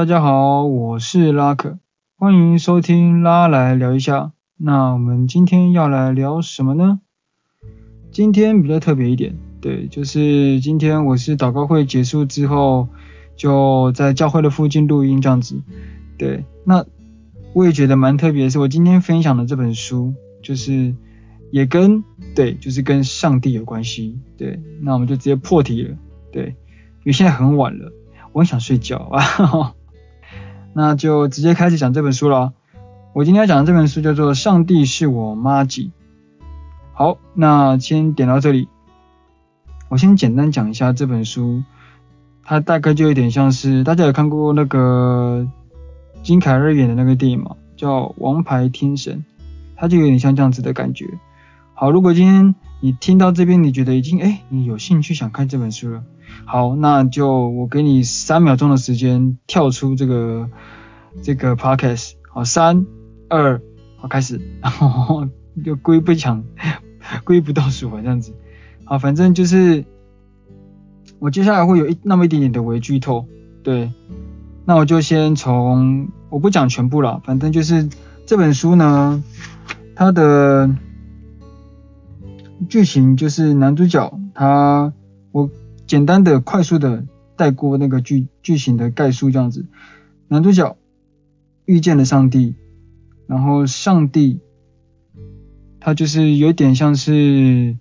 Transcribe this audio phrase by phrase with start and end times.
[0.00, 1.78] 大家好，我是拉克，
[2.16, 4.32] 欢迎收听拉来聊一下。
[4.56, 7.00] 那我们今天要来聊什么呢？
[8.10, 12.88] 今天比较特别一点，对，就是今天我是祷告会结束之后，
[13.36, 15.60] 就在教会的附近录音这样子。
[16.16, 16.82] 对，那
[17.52, 20.94] 我也觉得蛮特别的是，我今天分享的这本书，就是
[21.52, 22.02] 也跟
[22.34, 24.18] 对，就是跟上帝有关系。
[24.38, 25.94] 对，那我们就直接破题了。
[26.32, 27.92] 对，因为现在很晚了。
[28.32, 29.74] 我很想睡觉啊，
[30.72, 32.52] 那就直接开始讲这本书了。
[33.12, 35.86] 我今天要讲的这本书叫做《上帝是我妈吉》。
[36.92, 38.68] 好，那先点到这里。
[39.88, 41.64] 我先简单讲一下这本书，
[42.44, 45.48] 它大概就有点像是大家有看过那个
[46.22, 47.56] 金凯瑞演的那个电影吗？
[47.76, 49.24] 叫《王牌天神》，
[49.74, 51.06] 它就有点像这样子的感觉。
[51.74, 56.04] 好，如果今天你听到这边，你觉得已经哎，你有兴趣想看这本书了。
[56.44, 60.50] 好，那就我给你三秒钟的时间跳出这个
[61.22, 62.14] 这个 podcast。
[62.28, 62.86] 好，三
[63.28, 63.60] 二，
[63.96, 64.40] 好，开始。
[64.60, 65.28] 然后
[65.64, 66.42] 就故意不讲，
[67.22, 68.34] 故意不倒数这样子。
[68.84, 69.84] 好，反正就是
[71.20, 73.26] 我接下来会有一那么一点点的微剧透。
[73.62, 73.92] 对，
[74.64, 77.88] 那我就先从我不讲全部了，反正就是
[78.26, 79.22] 这本书呢，
[79.94, 80.68] 它的
[82.68, 84.92] 剧情就是男主角他
[85.30, 85.48] 我。
[85.90, 89.66] 简单的、快速的带过那个剧剧情的概述，这样子。
[90.28, 90.76] 男主角
[91.64, 92.54] 遇见了上帝，
[93.26, 94.38] 然后上帝
[95.80, 97.76] 他就是有点像是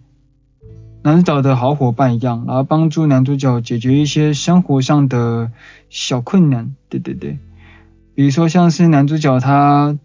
[1.04, 5.52] 男主角的好伙伴一样，然后帮助男主角解决一些生活上的
[5.92, 6.74] 小困难。
[6.90, 7.38] 对对对，
[8.16, 10.00] 比如说像是男主角他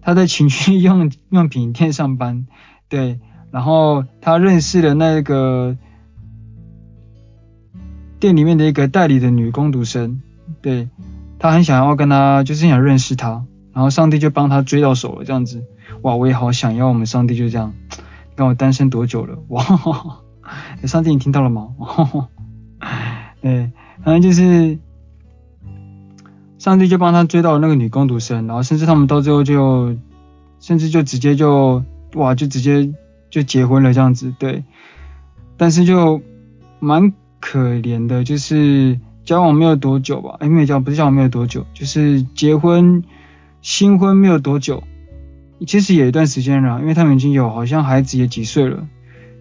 [0.00, 2.46] 他在情趣用用品店上班，
[2.88, 3.18] 对，
[3.50, 5.76] 然后他认识了那个。
[8.22, 10.20] 店里面的一个代理的女工读生，
[10.60, 10.88] 对，
[11.40, 15.64] 他很想要跟他，就是想认识他，然后上帝就帮他追到手了，这样子，
[16.02, 17.74] 哇，我也好想要我们上帝就这样，
[18.36, 19.64] 让我单身多久了， 哇，
[20.84, 21.70] 上帝你听到了吗？
[23.42, 23.72] 对，
[24.04, 24.78] 反正就是
[26.58, 29.96] 上帝就帮他追到了那个女工读生，然后甚至他们到最后就，
[30.60, 31.82] 甚至就直接就，
[32.14, 32.88] 哇，就直接
[33.30, 34.62] 就结婚了这样子，对，
[35.56, 36.22] 但是就
[36.78, 37.12] 蛮。
[37.42, 43.02] 可怜的就是交往没有多久吧，哎，没有交，不是交往没有多久，就是结婚
[43.60, 44.84] 新婚没有多久，
[45.66, 48.86] 其实也一段时间了，因为他们已经有好像孩子也几岁了，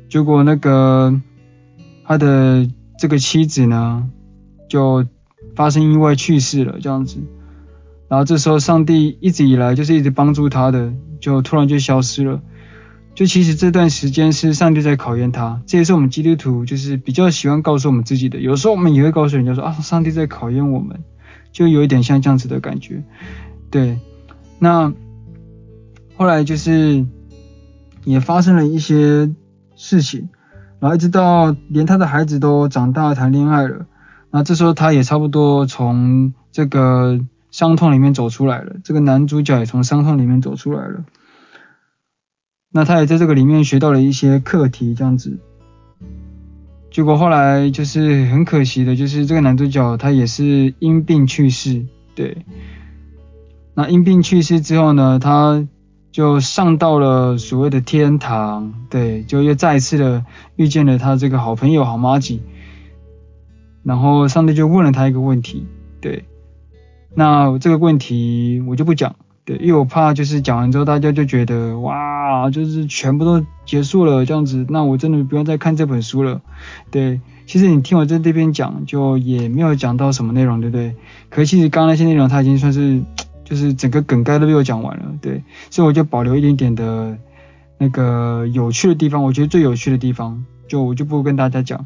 [0.10, 1.22] 结果那个
[2.08, 2.68] 他的
[2.98, 4.10] 这个妻子呢
[4.68, 5.06] 就
[5.56, 7.20] 发生意外去世了，这样子，
[8.08, 12.42] 然后这时候上帝一直以来就是一直帮助他的，就突然就消失了。
[13.14, 18.40] 就其实这段时间是上帝在考验他，这也是我们基督徒就是比较喜欢告诉我们自己的。
[18.40, 21.00] 有时候我们也会告诉人家说啊，上帝在考验我们，
[21.52, 23.04] 就有一点像这样子的感觉。
[23.70, 24.00] 对，
[24.60, 24.94] 那
[26.16, 27.06] 后来就是
[28.06, 29.30] 也发生了一些
[29.76, 30.30] 事情，
[30.80, 33.86] 然后一直到连他的孩子都长大谈恋爱了，
[34.32, 37.20] 那这时候他也差不多从这个
[37.52, 41.04] 伤痛里面走出来了，这个男主角也从伤痛里面走出来了。
[42.72, 45.38] 那他也在这个里面学到了一些课题，这样子。
[46.90, 52.46] 结果后来就是很可惜的，就是这个男主角他也是因病去世，对。
[53.74, 55.68] 那因病去世之后呢，他
[56.12, 62.42] 就上到了所谓的天堂，对，就又再一次的遇见了他这个好朋友好妈吉。
[63.84, 65.66] 然后上帝就问了他一个问题，
[66.02, 66.26] 对。
[67.16, 69.16] 那这个问题我就不讲。
[69.44, 76.42] 对，因为我怕就是讲完之后大家就觉得哇，就是全部都结束了这样子，那我真的不用再看这本书了。
[76.92, 80.96] 对，其实你听我在这边讲，就也没有讲到什么内容，对不对？
[81.30, 83.02] 可是其实刚刚那些内容它已经算是
[83.44, 87.18] 就是整个梗概都被我讲完了，对，所以我就保留一点点的
[87.80, 91.84] 那个有趣的地方，我觉得最有趣的地方，就我就不跟大家讲。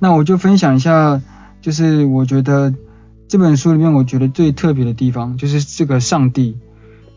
[0.00, 1.22] 那我就分享一下，
[1.60, 2.74] 就是我觉得。
[3.28, 6.58] 这本书里面，我觉得最特别的地方就是这个上帝。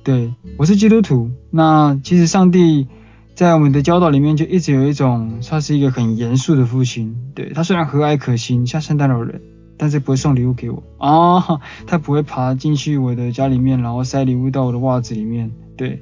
[0.03, 2.88] 对，我是基督徒，那其实上帝
[3.35, 7.15] 在我们的教导里面就一直有一种，他是一个很严肃的父亲。
[7.35, 9.39] 对，他虽然和蔼可亲，像圣诞老人，
[9.77, 15.51] 但是不会送礼物给我啊，他不会爬进去我的家里面，然后塞礼物到我的袜子里面。
[15.77, 16.01] 对，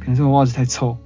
[0.00, 0.96] 可能是我袜子太臭，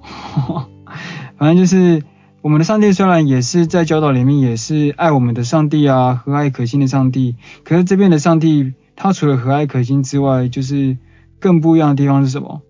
[1.37, 2.03] 反正就是。
[2.43, 10.99] 我们的上帝虽然也是在教导里面也是爱我们的上帝啊，和蔼可亲的上帝，可是这边的上帝，他除了和蔼可亲之外，就是
[11.39, 12.61] 更不一样的地方是什么？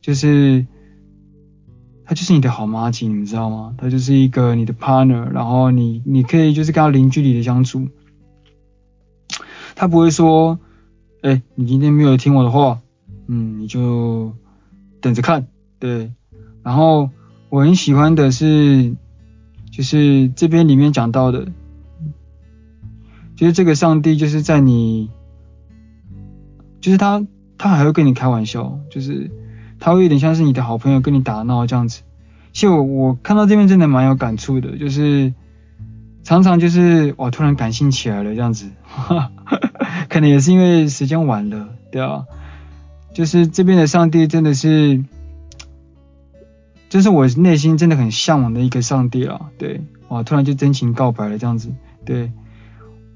[0.00, 0.66] 就是
[2.04, 3.74] 他就是你的好妈吉，你知道吗？
[3.78, 7.86] 他就是一个你的 partner，然后你你可以就是跟他零距离的相处。
[9.76, 10.58] 他不会说，
[11.22, 12.80] 哎、你今天没有听我的话，
[13.28, 14.34] 嗯，你就
[15.00, 15.46] 等着看，
[15.78, 16.12] 对。
[16.64, 17.10] 然后
[17.48, 18.96] 我很喜欢的是，
[19.76, 21.48] 就是这边里面讲到的，
[23.34, 25.10] 就是这个上帝就是在你，
[26.80, 27.26] 就是他，
[27.58, 29.32] 他还会跟你开玩笑，就是
[29.80, 32.02] 他会有点像是你的好朋友跟你打闹这样子。
[32.52, 35.34] 其实我我看到这边真的蛮有感触的，就是
[36.22, 38.70] 常常就是我突然感性起来了这样子，
[40.08, 42.26] 可能也是因为时间晚了，对啊，
[43.12, 45.02] 就是这边的上帝真的是，
[46.94, 51.74] 这是我内心真的很向往的一个上帝啊，对，哇，突然就真情告白了这样子，
[52.04, 52.30] 对，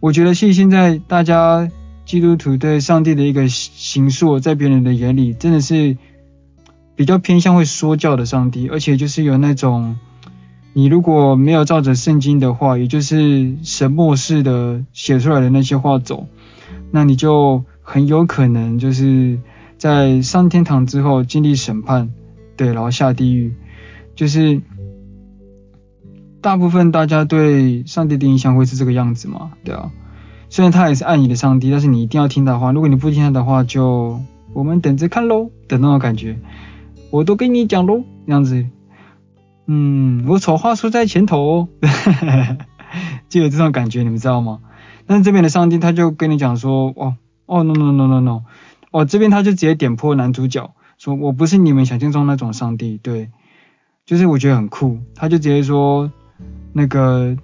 [0.01, 1.71] 我觉得其实现在大家
[2.05, 5.97] 基督徒对上帝的一个形塑，在别人的眼里真的是。
[6.97, 9.97] 比较偏向会说教的上帝，而且就是有那种，
[10.73, 16.27] 你如果没有照着圣经的话，也就是神默示的写出来的那些话走，
[16.91, 19.39] 那你就很有可能就是
[19.77, 22.11] 在上天堂之后经历审判，
[22.57, 23.55] 对，然后下地狱。
[24.19, 24.61] 就是
[26.41, 29.93] 大部分大家对上帝的印象会是这个样子嘛，对啊。
[30.49, 34.21] 虽然他也是爱你的上帝，但是你一定要听他的话，如果你不听他的话，就
[34.55, 36.37] 我们等着看喽的那种感觉。
[37.13, 38.67] 我都跟你讲喽，这样子，
[39.67, 41.69] 嗯，我丑话说在前头哦，
[43.31, 44.59] 就有这种感觉，你们知道吗？
[45.07, 47.15] 但是这边的上帝他就跟你讲说，哦，
[47.47, 48.43] 哦，no no no no no，
[48.91, 53.31] 哦，这边他就直接点破男主角，说我不是你们想象中那种上帝，对，
[54.09, 56.11] 就是我觉得很酷，他就直接说，
[56.73, 57.37] 那个，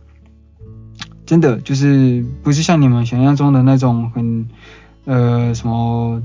[1.27, 4.49] 真的就是不是像你们想象中的那种很，
[5.05, 6.23] 呃，什么。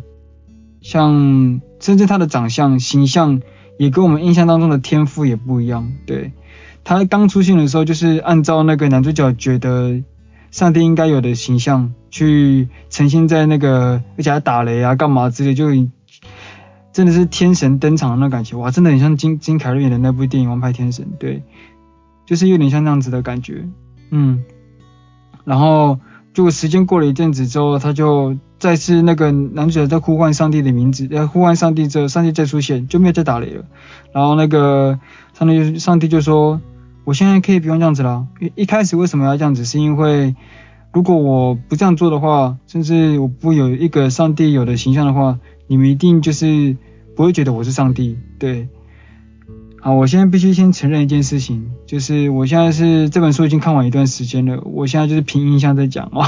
[0.82, 3.42] 像甚至他的长相形象
[3.78, 5.92] 也跟我们印象当中的天赋也不一样。
[6.06, 6.32] 对，
[6.86, 10.02] 他刚出现的时候就是按照那个男主角觉得
[10.52, 15.70] 上帝应该有的形象去呈现在那个，而且还打雷啊干嘛之类，就
[16.92, 21.06] 真的是天神登场的那感觉，哇，真的很像金金凯瑞演的那部电影《王牌天神》。
[21.18, 21.44] 对，
[22.26, 23.68] 就是有点像那样子的感觉。
[24.10, 24.44] 嗯，
[25.46, 26.00] 然后
[26.34, 28.38] 就时间过了一阵子之后，他就。
[28.60, 33.64] 再次那个男主角在呼唤上帝的名字，呃，呼唤上帝之后，上帝再出现就没有再打雷了。
[34.12, 35.00] 然后那个
[35.34, 36.60] 上帝就上帝就说
[37.06, 38.28] ：“我现在可以不用这样子了。
[38.56, 39.64] 一开始为什么要这样子？
[39.64, 40.36] 是因为
[40.92, 46.76] 如果我不这样做的话，甚至我不有一个上帝有的形象的话，你们一定就是
[47.16, 48.18] 不会觉得我是上帝。
[48.40, 48.68] 对，
[49.80, 56.28] 好，我现在必须先承认一件事情，就是我现在是这本书已经看完一段时间了，我现在就是凭印象在讲哇。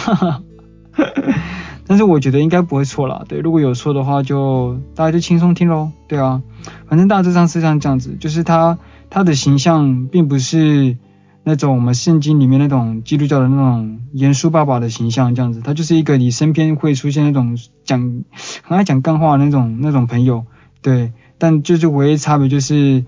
[1.88, 6.42] 但是我觉得应该不会错啦，对，如果有错的话就大家就轻松听喽，对啊，
[6.88, 8.78] 反正大致上是像这样子，就是他
[9.10, 10.96] 他的形象并不是
[11.44, 18.24] 那种我们圣经里面那种基督教的那种严肃爸爸的形象这样子，他就是一个你身边会出现那种讲
[18.64, 20.46] 很爱讲干话那种那种朋友，
[20.82, 23.06] 对，但就是唯一差别就是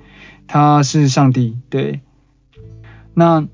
[0.48, 2.02] 他是上帝，对，
[3.14, 3.48] 那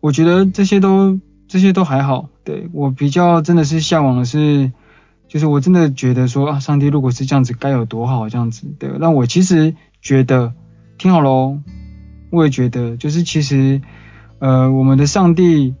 [0.00, 1.18] 我觉得这些都
[1.48, 2.28] 这些都还好。
[2.44, 4.70] 对，我比较真的是向往的是，
[5.26, 8.68] 就是我真的觉得说啊，上帝如果是这样子，该有多好这样子。
[8.78, 10.52] 对，那我其实觉得，
[10.96, 11.58] 听好喽，
[12.30, 13.80] 我也觉得，就是其实，
[14.38, 15.74] 呃，我们的上帝，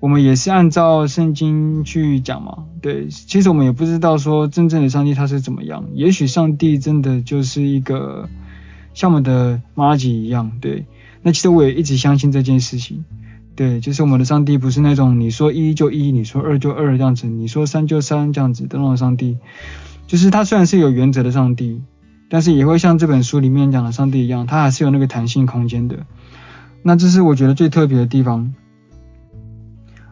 [0.00, 2.64] 我们也是按照圣经去讲嘛。
[2.80, 8.28] 对，其实我们也不知道说真正的上帝他是怎么样，也许上帝真的就是一个
[8.92, 10.52] 像我们的麻吉一样。
[10.60, 10.86] 对，
[11.22, 13.04] 那其实我也一直相信这件事情。
[13.56, 19.38] 对，就是我们的上帝不是那种你说一就一，你说二就二这样子，你说三就三这样子的那种上帝。
[20.06, 21.80] 就是他虽然是有原则的上帝，
[22.34, 26.04] 但是也会像这本书里面讲的上帝一样，他还是有那个弹性空间的。
[26.82, 28.52] 那这是我觉得最特别的地方。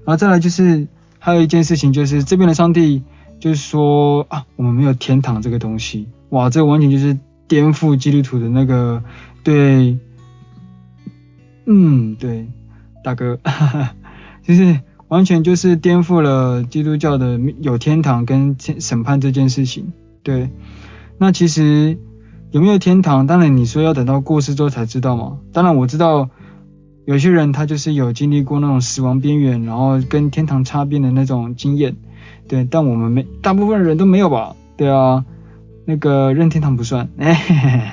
[0.04, 0.86] 然后再来就是
[1.18, 3.02] 还有一件事情，就是这边的上帝
[3.40, 6.06] 就是说啊，我们没有天堂这个东西。
[6.28, 9.02] 哇，这完全就是颠覆基督徒的那个
[9.42, 9.98] 对，
[11.66, 12.46] 嗯，对。
[13.02, 13.94] 大哥，哈哈，
[14.44, 19.92] 就是完全就是颠覆了基督教的有天堂跟审判这件事情。
[20.22, 20.50] 对，
[21.18, 21.98] 那其实
[22.52, 23.26] 有没有天堂？
[23.26, 25.38] 当然你说要等到过世之后才知道嘛。
[25.52, 26.28] 当然我知道
[27.06, 31.96] 有些人他就是有经历过那种死亡边缘，然后跟天堂擦边的那种经验。
[32.46, 34.54] 对，但我们没，大部分人都没有吧？
[34.76, 35.24] 对啊，
[35.86, 37.08] 那个任天堂不算。
[37.18, 37.92] 嘿嘿嘿，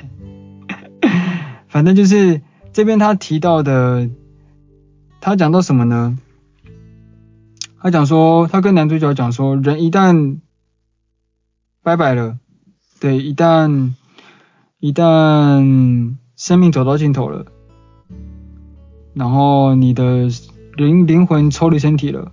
[1.68, 4.08] 反正就是这边他提到的。
[5.22, 6.18] 他讲到什么呢？
[7.78, 10.38] 他讲说，他跟男主角讲说，人一旦
[11.82, 12.38] 拜拜了，
[13.00, 13.92] 对，一旦
[14.80, 17.44] 一旦生命走到尽头了，
[19.12, 20.28] 然后你的
[20.74, 22.32] 灵灵魂抽离身体了，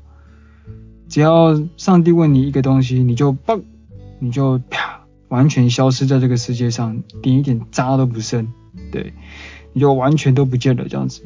[1.09, 3.63] 只要上帝问你一个东西，你就嘣，
[4.19, 8.47] 你就啪，完全消失在这个世界上，连一点渣都不剩，
[8.93, 9.11] 对，
[9.73, 11.23] 你就完全都不见了这样子，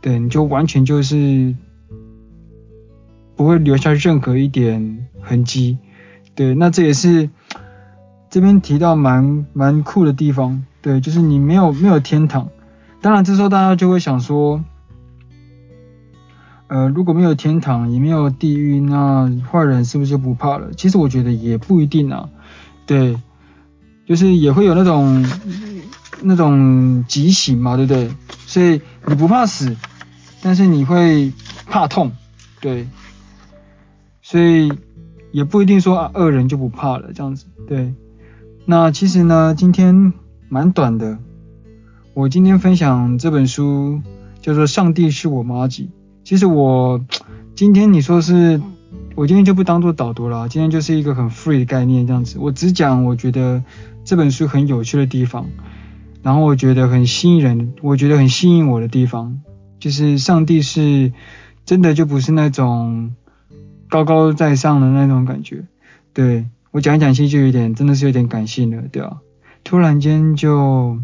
[0.00, 1.54] 对，你就完全就是
[3.36, 5.78] 不会留下任何一点痕迹，
[6.34, 7.30] 对，那这也是
[8.34, 12.48] 这边提到蛮蛮酷的地方，对，就是你没有没有天堂，
[13.00, 14.64] 当然这时候大家就会想说。
[16.66, 20.72] 呃，如果没有天堂，也没有地狱，那坏人是不是就不怕了？
[20.76, 22.28] 其实我觉得也不一定啊。
[22.86, 23.20] 对，
[24.04, 25.24] 就是也会有那种
[26.22, 28.10] 那种极刑嘛，对不对？
[28.46, 29.76] 所以你不怕死，
[30.42, 31.32] 但是你会
[31.66, 32.10] 怕痛，
[32.60, 32.88] 对。
[34.22, 34.72] 所以
[35.30, 37.46] 也不一定说啊，恶人就不怕了这样子。
[37.68, 37.94] 对。
[38.66, 40.12] 那其实呢，今天
[40.48, 41.18] 蛮短的。
[42.14, 44.00] 我今天分享这本书
[44.40, 45.84] 叫做《上帝是我妈吉》。
[46.22, 47.04] 其实我
[47.54, 48.62] 今天你说是，
[49.14, 53.62] 我今天就不当做导读了，今天就是一个很 free 的概念这样子，我只讲我觉得
[54.04, 55.46] 这本书很有趣的地方，
[56.22, 59.42] 然后我觉得很吸引人，我觉得很吸引我的地方，
[59.78, 61.12] 就是上帝是
[61.66, 63.14] 真的就不是那种
[63.90, 65.64] 高高在上的那种感觉，
[66.14, 69.18] 对，我讲一讲其实就有点真的是有点感性了，对啊，
[69.62, 70.98] 突然间就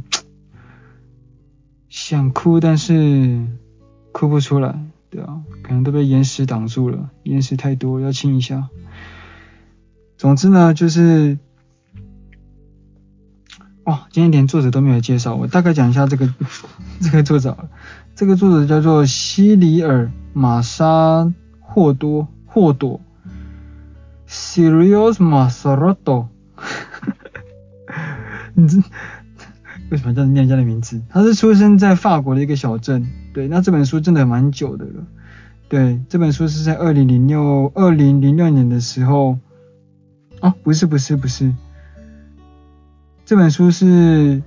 [1.89, 3.47] 想哭，但是
[4.11, 4.85] 哭不出来。
[5.11, 8.69] 对啊，可能都被岩石挡住了，岩石太多，要清一下。
[10.17, 11.39] 总之呢，就是，
[13.85, 16.35] 哇，今天连作者都没有介绍，我大概讲一下这个
[17.01, 17.69] 这个作者，
[18.17, 23.01] 这个作者叫做西里尔玛莎霍多霍多
[24.31, 26.29] ，Sirius Masaroto，
[28.55, 28.79] 你这。
[29.91, 31.03] 为什么这样念人家的名字？
[31.09, 33.09] 他是出生在法国的一个小镇。
[33.35, 35.05] 对，那这本书真的蛮久的了。
[35.69, 39.39] 对，这本书是在二零零六二零零六年的时候。
[40.41, 41.53] 啊，不是不是不是，
[43.27, 44.43] 这本书是，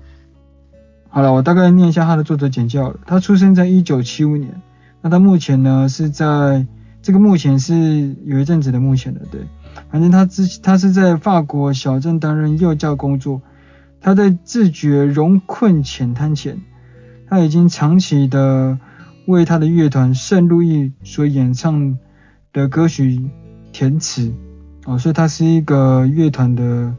[1.07, 2.99] 好了，我大概念一下他的作者简介了。
[3.05, 4.59] 他出生在一九七五年。
[5.01, 6.65] 那他目前呢是在
[7.03, 9.41] 这个目前是有一阵子的目前的，对，
[9.91, 13.41] 反正他之他是在法国小镇担任幼教工作。
[14.05, 16.59] 他在自觉荣困浅滩前，
[17.29, 18.77] 他已经长期的
[19.27, 21.97] 为他的乐团圣路易所演唱
[22.51, 23.29] 的歌曲
[23.71, 24.33] 填词
[24.85, 26.93] 哦，所以他是一个乐团的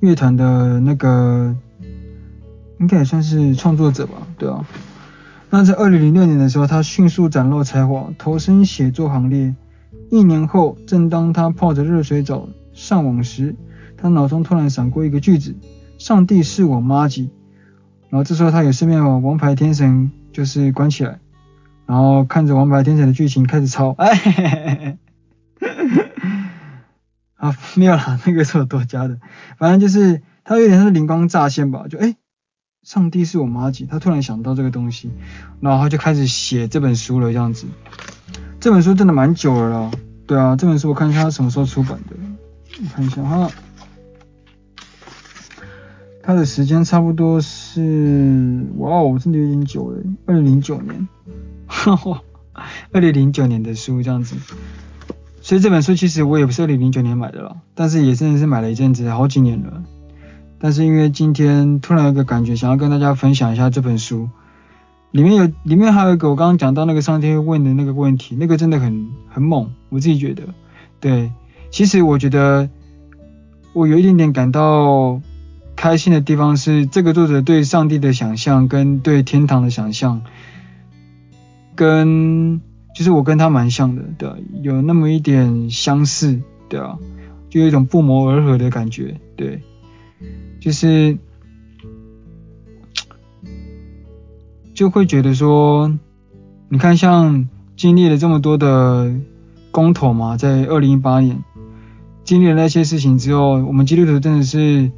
[0.00, 1.54] 乐团的那个
[2.80, 4.66] 应该也算是创作者吧，对啊。
[5.48, 9.54] 那在二零零六年的时候，他迅速展露才华，投身写作行列。
[10.10, 13.56] 一年后，正当他泡着热水澡上网时，
[13.96, 15.56] 他脑中突然闪过一个句子
[15.98, 17.30] ：“上帝是我妈吉。”
[18.10, 21.18] 然后这时候他也顺便把《王牌天神》就是关起来，
[21.86, 23.90] 然后看着《王牌天神》的剧情开始抄。
[23.90, 24.98] 哎，嘿嘿嘿
[27.34, 29.18] 啊，没有啦，那个是我多加的。
[29.58, 32.14] 反正就是他有点像是灵光乍现吧，就哎，
[32.82, 33.84] 上帝是我妈吉。
[33.84, 35.10] 他突然想到这个东西，
[35.60, 37.66] 然后他就开始写这本书了，这样子。
[38.64, 39.90] 这本书真的蛮久了啦，
[40.26, 42.16] 对啊，这本书我看一下他什么时候出版的，
[42.82, 43.50] 我看一下哈。
[46.22, 51.06] 他的时间差不多是，哇哦，真的有点久了，二零零九年，
[51.66, 52.22] 哈哈，
[52.90, 54.34] 二零零九年的书这样子，
[55.42, 59.82] 所以这本书其实我也不是二零零九年买的啦，但是也真的是买了一阵子，好几年了。
[60.58, 64.30] 但是因为今天突然有个感觉，想要跟大家分享一下这本书，
[65.14, 70.42] 里面有，里面还有一个我刚刚讲到那个上天问的那个问题，那个真的很很猛，我自己觉得，
[70.98, 71.30] 对，
[71.70, 72.68] 其实我觉得
[73.72, 75.22] 我有一点点感到。
[75.76, 80.22] 开心的地方是，这个作者对上帝的想象跟对天堂的想象，
[81.74, 82.60] 跟
[82.94, 84.30] 就是我跟他蛮像的，对，
[84.62, 86.96] 有那么一点相似，对啊，
[87.50, 89.60] 就有一种不谋而合的感觉，对，
[90.60, 91.18] 就是
[94.74, 95.90] 就会觉得说，
[96.68, 99.14] 你看像经历了这么多的
[99.70, 101.42] 公投嘛，在二零一八年
[102.24, 104.90] 经历了那些事情之后，我们基督徒真的是。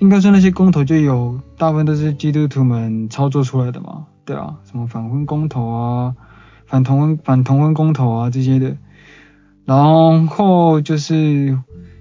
[0.00, 6.14] 应该说那些公投就有大部分都是基督徒们操作出来的嘛，对啊，什么反婚公投啊，
[6.66, 8.76] 反同婚反同婚公投啊这些的，
[9.64, 11.58] 然后就是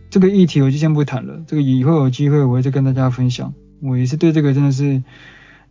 [0.10, 3.54] 这个议题我就先不谈了，这个以后有机会我会再跟大家分享。
[3.82, 5.02] 我也是对这个真的是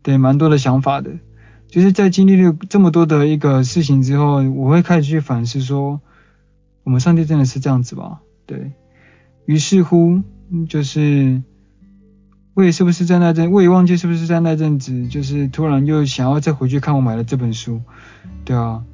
[0.03, 1.11] 对蛮多的想法的，
[1.69, 6.01] 就是在经历了这么多的一个事情之后，我会开始去反思说，
[6.85, 8.21] 我们上帝真的是这样子吧？
[8.47, 8.73] 对，
[9.47, 10.21] 于是乎
[10.69, 11.43] 就是。
[12.55, 17.81] 我也是不是在那阵，我也忘记是不是在那阵子，就是突然又想要再回去看我买的这本书，
[18.45, 18.85] 对啊，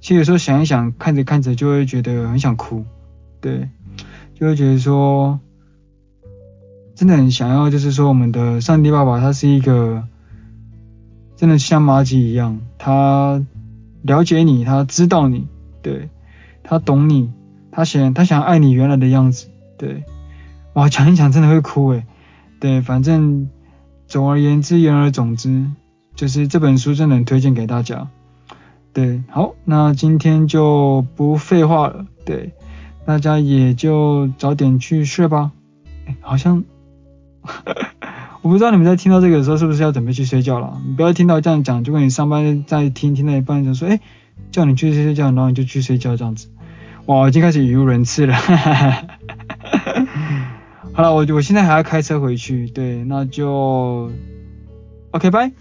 [0.00, 2.84] 其实有时候想一想，看着看着就会觉得很想哭，
[3.40, 3.68] 对，
[4.36, 5.40] 就会觉得说，
[6.94, 10.06] 真的很想要，就是说我们的上帝爸爸他是一个，
[11.38, 13.44] 真的像麻吉一样，他
[14.02, 15.46] 了解你，他知道你，
[15.82, 16.10] 对，
[16.64, 17.30] 他懂你，
[17.70, 19.46] 他想他想爱你原来的样子，
[19.78, 20.02] 对，
[20.72, 22.04] 哇，讲一讲真的会哭诶，
[22.58, 23.48] 对，反正
[24.08, 25.64] 总而言之言而总之，
[26.16, 28.08] 就是这本书真的很推荐给大家。
[28.92, 32.52] 对，好，那今天就不废话了，对，
[33.06, 35.52] 大家也就早点去睡吧。
[36.06, 36.64] 哎，好像，
[38.48, 40.80] 我不知道你们在听到这个的时候是不是要准备去睡觉了？
[40.86, 44.00] 你不要听到这样讲，就跟你上班在听，听到一半就说，哎，
[44.50, 46.48] 叫你去睡觉，然后你就去睡觉这样子。
[47.04, 48.32] 哇，已经开始语无伦次了。
[48.32, 49.06] 哈哈哈
[50.94, 54.10] 好了，我我现在还要开车回去，对，那就
[55.10, 55.52] ，OK，拜。